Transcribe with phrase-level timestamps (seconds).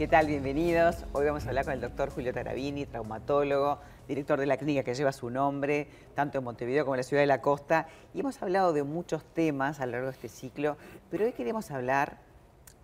[0.00, 0.28] ¿Qué tal?
[0.28, 1.04] Bienvenidos.
[1.12, 4.94] Hoy vamos a hablar con el doctor Julio Tarabini, traumatólogo, director de la clínica que
[4.94, 7.86] lleva su nombre, tanto en Montevideo como en la ciudad de la costa.
[8.14, 10.78] Y hemos hablado de muchos temas a lo largo de este ciclo,
[11.10, 12.16] pero hoy queremos hablar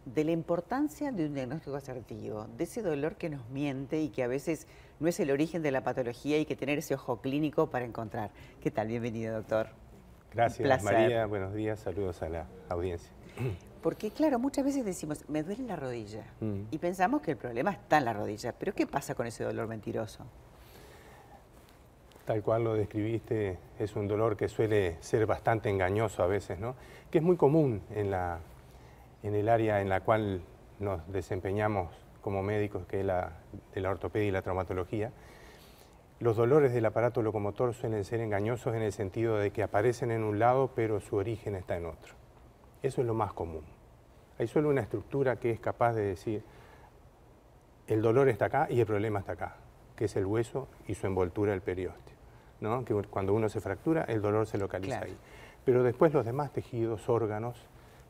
[0.05, 4.23] de la importancia de un diagnóstico asertivo, de ese dolor que nos miente y que
[4.23, 4.67] a veces
[5.01, 8.31] no es el origen de la patología y que tener ese ojo clínico para encontrar.
[8.61, 8.89] ¿Qué tal?
[8.89, 9.69] Bienvenido, doctor.
[10.35, 11.25] Gracias, María.
[11.25, 11.81] Buenos días.
[11.81, 13.11] Saludos a la audiencia.
[13.83, 16.25] Porque claro, muchas veces decimos, me duele la rodilla.
[16.41, 16.63] Mm.
[16.71, 18.53] Y pensamos que el problema está en la rodilla.
[18.53, 20.25] Pero ¿qué pasa con ese dolor mentiroso?
[22.25, 26.75] Tal cual lo describiste, es un dolor que suele ser bastante engañoso a veces, ¿no?
[27.13, 28.41] Que es muy común en, la,
[29.23, 30.41] en el área en la cual
[30.81, 33.35] nos desempeñamos como médicos, que es la
[33.73, 35.13] de la ortopedia y la traumatología.
[36.19, 40.25] Los dolores del aparato locomotor suelen ser engañosos en el sentido de que aparecen en
[40.25, 42.15] un lado, pero su origen está en otro.
[42.83, 43.65] Eso es lo más común.
[44.39, 46.43] Hay solo una estructura que es capaz de decir,
[47.87, 49.57] el dolor está acá y el problema está acá,
[49.95, 52.17] que es el hueso y su envoltura, el periósteo.
[52.61, 52.85] ¿no?
[52.85, 55.17] Que cuando uno se fractura, el dolor se localiza ahí.
[55.65, 57.57] Pero después los demás tejidos, órganos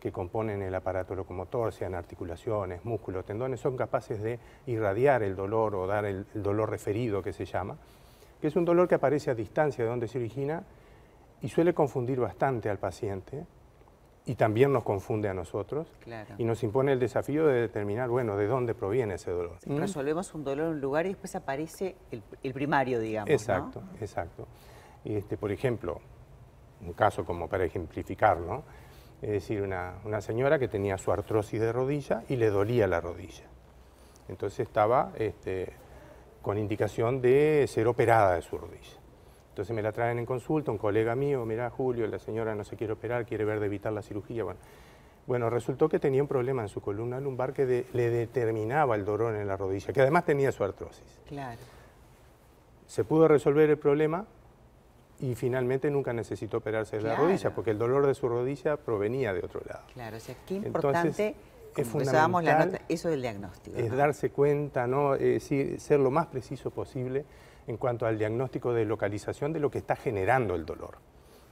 [0.00, 5.74] que componen el aparato locomotor, sean articulaciones, músculos, tendones, son capaces de irradiar el dolor
[5.74, 7.76] o dar el, el dolor referido que se llama,
[8.40, 10.64] que es un dolor que aparece a distancia de donde se origina
[11.40, 13.46] y suele confundir bastante al paciente
[14.26, 15.86] y también nos confunde a nosotros
[16.36, 19.58] y nos impone el desafío de determinar, bueno, de dónde proviene ese dolor.
[19.64, 21.96] Resolvemos un dolor en un lugar y después aparece
[22.42, 24.48] el, primario, digamos, Exacto, exacto.
[25.04, 26.00] Y este, por ejemplo,
[26.84, 28.64] un caso como para ejemplificar, ¿no?
[29.22, 33.00] Es decir, una, una señora que tenía su artrosis de rodilla y le dolía la
[33.00, 33.44] rodilla.
[34.28, 35.72] Entonces estaba este,
[36.42, 39.05] con indicación de ser operada de su rodilla.
[39.56, 42.76] Entonces me la traen en consulta, un colega mío, mira Julio, la señora no se
[42.76, 44.44] quiere operar, quiere ver de evitar la cirugía.
[44.44, 44.60] Bueno,
[45.26, 49.34] bueno resultó que tenía un problema en su columna lumbar que le determinaba el dolor
[49.34, 51.22] en la rodilla, que además tenía su artrosis.
[51.26, 51.58] Claro.
[52.86, 54.26] Se pudo resolver el problema
[55.20, 59.32] y finalmente nunca necesitó operarse de la rodilla, porque el dolor de su rodilla provenía
[59.32, 59.86] de otro lado.
[59.94, 61.34] Claro, o sea, qué importante...
[61.82, 63.76] es fundamental, eso del diagnóstico.
[63.76, 65.14] Es darse cuenta, ¿no?
[65.14, 67.24] Es ser lo más preciso posible
[67.66, 70.98] en cuanto al diagnóstico de localización de lo que está generando el dolor.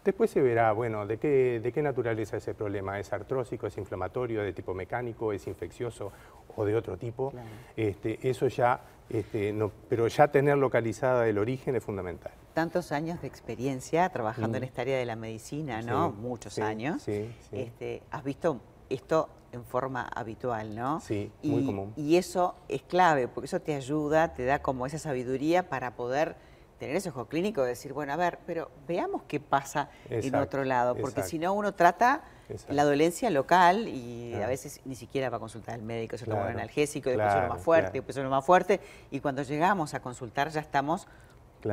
[0.04, 3.00] Después se verá, bueno, de qué, de qué naturaleza es ese problema.
[3.00, 6.12] ¿Es artrósico, es inflamatorio, de tipo mecánico, es infeccioso
[6.54, 7.32] o de otro tipo?
[7.74, 12.32] Este, eso ya, este, no, pero ya tener localizada el origen es fundamental.
[12.52, 14.62] Tantos años de experiencia trabajando mm.
[14.62, 16.12] en esta área de la medicina, ¿no?
[16.12, 17.00] Muchos años.
[17.02, 18.60] Sí, este, ¿Has visto
[18.90, 21.00] esto en forma habitual, ¿no?
[21.00, 21.92] Sí, muy común.
[21.96, 26.36] Y eso es clave, porque eso te ayuda, te da como esa sabiduría para poder
[26.78, 30.96] tener ese ojo clínico, decir, bueno, a ver, pero veamos qué pasa en otro lado,
[30.96, 32.24] porque si no uno trata
[32.68, 36.42] la dolencia local y a veces ni siquiera va a consultar al médico, se toma
[36.42, 38.80] un analgésico, después uno más fuerte, después uno más fuerte,
[39.10, 41.06] y cuando llegamos a consultar ya estamos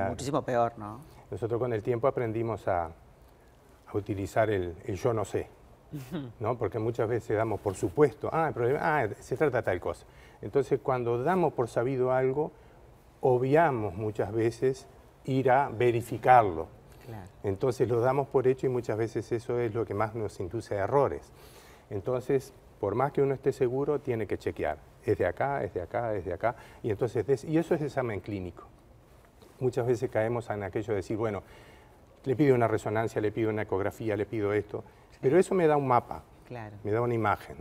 [0.08, 1.02] muchísimo peor, ¿no?
[1.32, 5.50] Nosotros con el tiempo aprendimos a, a utilizar el yo no sé.
[6.40, 6.58] ¿No?
[6.58, 10.06] porque muchas veces damos por supuesto, ah, el problema, ah, se trata tal cosa.
[10.42, 12.52] Entonces, cuando damos por sabido algo,
[13.22, 14.88] obviamos muchas veces
[15.26, 16.68] ir a verificarlo.
[17.44, 20.76] Entonces lo damos por hecho y muchas veces eso es lo que más nos induce
[20.76, 21.32] a errores.
[21.90, 24.78] Entonces, por más que uno esté seguro, tiene que chequear.
[25.06, 26.56] Es de acá, es de acá, es de acá.
[26.84, 28.64] Y, entonces, y eso es examen clínico.
[29.60, 31.44] Muchas veces caemos en aquello de decir, bueno,
[32.24, 34.84] le pido una resonancia, le pido una ecografía, le pido esto.
[35.22, 36.24] Pero eso me da un mapa,
[36.84, 37.58] me da una imagen,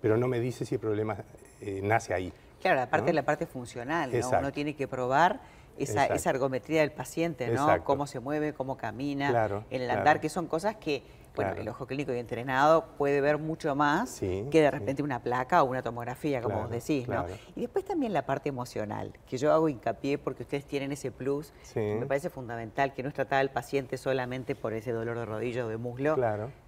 [0.00, 1.16] pero no me dice si el problema
[1.60, 2.32] eh, nace ahí.
[2.60, 4.38] Claro, aparte de la parte funcional, ¿no?
[4.38, 5.40] uno tiene que probar
[5.78, 7.84] esa, esa, ergometría del paciente, ¿no?
[7.84, 11.02] Cómo se mueve, cómo camina, en el andar, que son cosas que
[11.34, 15.62] bueno, el ojo clínico y entrenado puede ver mucho más que de repente una placa
[15.62, 17.26] o una tomografía, como vos decís, ¿no?
[17.56, 21.52] Y después también la parte emocional, que yo hago hincapié porque ustedes tienen ese plus,
[21.72, 25.24] que me parece fundamental, que no es tratar al paciente solamente por ese dolor de
[25.24, 26.16] rodilla o de muslo,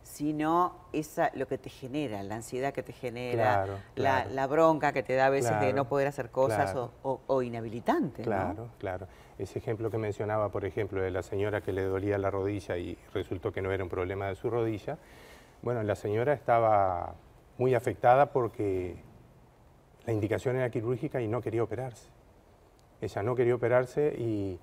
[0.02, 5.14] sino esa, lo que te genera, la ansiedad que te genera, la, bronca que te
[5.14, 8.22] da a veces de no poder hacer cosas o, o, inhabilitante.
[8.22, 8.95] Claro, claro
[9.38, 12.96] ese ejemplo que mencionaba, por ejemplo, de la señora que le dolía la rodilla y
[13.12, 14.98] resultó que no era un problema de su rodilla,
[15.62, 17.14] bueno, la señora estaba
[17.58, 18.96] muy afectada porque
[20.06, 22.08] la indicación era quirúrgica y no quería operarse.
[23.00, 24.58] Ella no quería operarse y,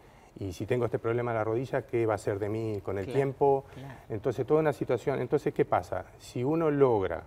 [0.52, 3.06] si tengo este problema en la rodilla, ¿qué va a ser de mí con el
[3.06, 3.66] tiempo?
[4.10, 5.22] Entonces, toda una situación.
[5.22, 6.06] Entonces, ¿qué pasa?
[6.18, 7.24] Si uno logra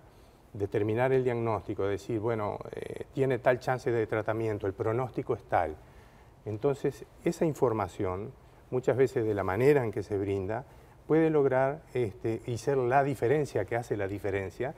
[0.53, 5.77] determinar el diagnóstico, decir, bueno, eh, tiene tal chance de tratamiento, el pronóstico es tal,
[6.47, 8.33] entonces, esa información,
[8.71, 10.65] muchas veces de la manera en que se brinda,
[11.07, 14.75] puede lograr este, y ser la diferencia que hace la diferencia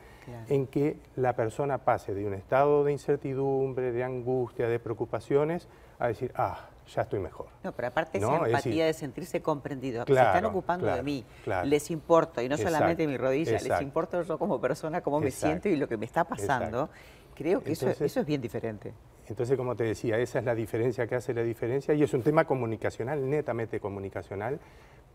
[0.49, 5.69] en que la persona pase de un estado de incertidumbre, de angustia, de preocupaciones,
[5.99, 7.47] a decir, ah, ya estoy mejor.
[7.63, 10.05] No, pero aparte esa empatía de sentirse comprendido.
[10.07, 11.25] se están ocupando de mí,
[11.65, 15.69] les importo, y no solamente mi rodilla, les importo yo como persona, cómo me siento
[15.69, 16.89] y lo que me está pasando.
[17.35, 18.93] Creo que eso, eso es bien diferente.
[19.29, 22.23] Entonces, como te decía, esa es la diferencia que hace la diferencia y es un
[22.23, 24.59] tema comunicacional, netamente comunicacional,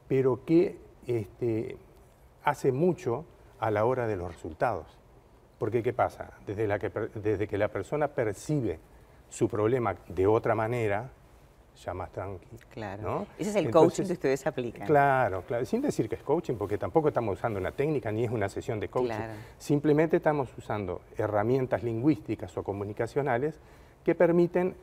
[0.07, 0.77] pero que
[1.07, 1.77] este,
[2.44, 3.25] hace mucho
[3.60, 5.00] a la hora de los resultados.
[5.57, 6.33] Porque ¿qué pasa?
[6.45, 8.80] Desde, la que, desde que la persona percibe
[9.30, 11.10] su problema de otra manera,
[11.83, 12.60] ya más tranquilo.
[12.69, 13.25] Claro.
[13.38, 14.86] Ese es el coaching que ustedes aplican.
[14.86, 15.65] Claro, claro.
[15.65, 18.80] Sin decir que es coaching, porque tampoco estamos usando una técnica ni es una sesión
[18.80, 19.15] de coaching.
[19.57, 23.60] Simplemente estamos usando herramientas lingüísticas o comunicacionales
[24.03, 24.75] que permiten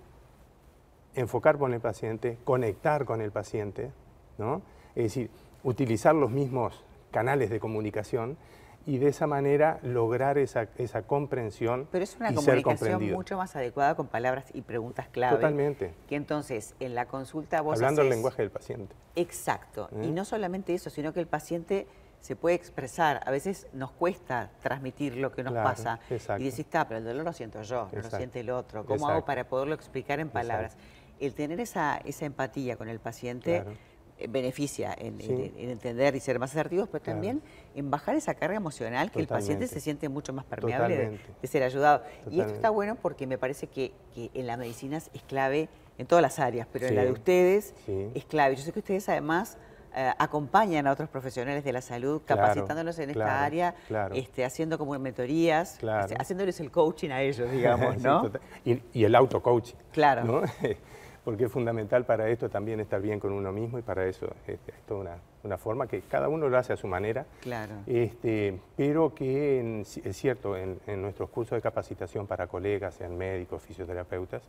[1.14, 3.90] enfocar con el paciente, conectar con el paciente,
[4.38, 4.62] ¿no?
[4.94, 5.30] Es decir,
[5.62, 8.36] utilizar los mismos canales de comunicación
[8.86, 13.94] y de esa manera lograr esa, esa comprensión Pero es una comunicación mucho más adecuada
[13.94, 15.36] con palabras y preguntas clave.
[15.36, 15.92] Totalmente.
[16.08, 18.94] Que entonces en la consulta vos Hablando el lenguaje del paciente.
[19.16, 19.90] Exacto.
[20.02, 20.12] Y ¿Eh?
[20.12, 21.86] no solamente eso, sino que el paciente
[22.20, 23.22] se puede expresar.
[23.26, 26.00] A veces nos cuesta transmitir lo que nos pasa.
[26.10, 28.84] Y decís, está, pero el dolor lo siento yo, no lo siente el otro.
[28.84, 30.76] ¿Cómo hago para poderlo explicar en palabras?
[31.18, 33.64] El tener esa, esa empatía con el paciente
[34.18, 35.20] eh, beneficia en,
[35.56, 37.42] entender y ser más asertivos, pero también
[37.74, 41.62] en bajar esa carga emocional que el paciente se siente mucho más permeable de, ser
[41.62, 42.02] ayudado.
[42.30, 45.68] Y esto está bueno porque me parece que, en la medicina es clave
[45.98, 47.74] en todas las áreas, pero en la de ustedes
[48.14, 48.56] es clave.
[48.56, 49.58] Yo sé que ustedes además
[49.94, 53.74] eh, acompañan a otros profesionales de la salud, capacitándolos en esta área,
[54.14, 58.30] este, haciendo como mentorías, este, haciéndoles el coaching a ellos, digamos, ¿no?
[58.64, 59.76] y, y, el auto-coaching.
[59.92, 60.42] Claro.
[61.24, 64.72] porque es fundamental para esto también estar bien con uno mismo y para eso este,
[64.72, 67.74] es toda una, forma que cada uno lo hace a su manera, claro.
[67.86, 74.42] este, pero que es cierto, en, nuestros cursos de capacitación para colegas, sean médicos, fisioterapeutas,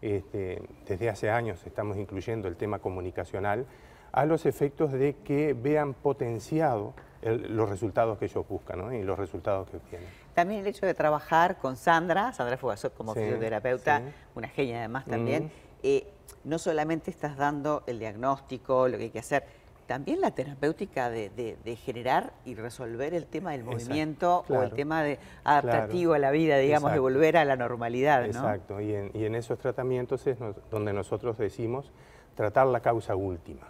[0.00, 3.66] este, desde hace años estamos incluyendo el tema comunicacional
[4.12, 9.68] a los efectos de que vean potenciado los resultados que ellos buscan y los resultados
[9.70, 10.08] que obtienen.
[10.34, 14.02] También el hecho de trabajar con Sandra, Sandra Fugasot como fisioterapeuta,
[14.34, 15.50] una genia además también,
[15.82, 16.06] eh,
[16.44, 19.44] no solamente estás dando el diagnóstico, lo que hay que hacer,
[19.86, 25.18] también la terapéutica de, generar y resolver el tema del movimiento o el tema de
[25.44, 28.24] adaptativo a la vida, digamos, de volver a la normalidad.
[28.24, 30.38] Exacto, y, en, esos tratamientos es
[30.70, 31.92] donde nosotros decimos
[32.34, 33.68] tratar la causa última.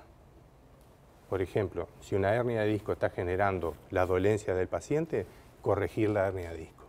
[1.32, 5.24] Por ejemplo, si una hernia de disco está generando la dolencia del paciente,
[5.62, 6.84] corregir la hernia de disco.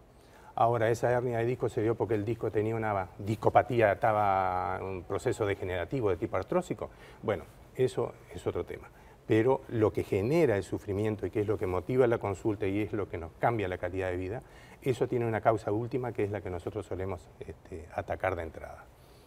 [0.56, 5.04] Ahora, esa hernia de disco se dio porque el disco tenía una discopatía, estaba un
[5.04, 6.90] proceso degenerativo de tipo artrósico.
[7.22, 8.90] Bueno, eso es otro tema.
[9.26, 12.82] Pero lo que genera el sufrimiento y que es lo que motiva la consulta y
[12.82, 14.42] es lo que nos cambia la calidad de vida,
[14.82, 18.84] eso tiene una causa última que es la que nosotros solemos este, atacar de entrada.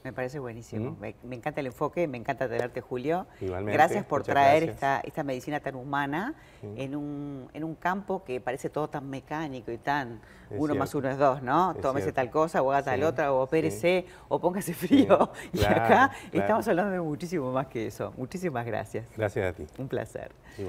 [0.06, 0.92] Me parece buenísimo.
[0.92, 1.14] ¿Mm?
[1.24, 3.26] Me, encanta el enfoque, me encanta tenerte, Julio.
[3.40, 6.34] Igualmente, gracias por traer Esta, esta medicina tan humana
[6.76, 10.20] en, un, en un campo que parece todo tan mecánico y tan
[10.50, 11.74] uno más uno es dos, ¿no?
[11.74, 15.32] Tómese tal cosa, o haga tal otra, o opérese, o póngase frío.
[15.52, 18.14] y acá estamos hablando de muchísimo más que eso.
[18.16, 19.08] Muchísimas gracias.
[19.16, 19.66] Gracias a ti.
[19.76, 20.30] Un placer.